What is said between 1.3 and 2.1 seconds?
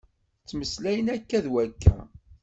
d wakka.